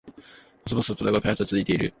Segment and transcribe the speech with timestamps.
[0.65, 1.89] 細々とだが開発は続いている